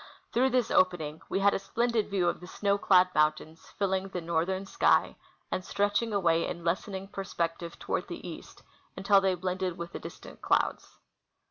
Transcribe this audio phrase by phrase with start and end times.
[0.33, 4.19] Through this opening we had a splendid view of the snow clad mountains filling the
[4.19, 5.15] northern sky
[5.51, 8.63] and stretching away in lessening perspective foAvard the east
[8.97, 10.97] until they l>lended Avith the distant clouds.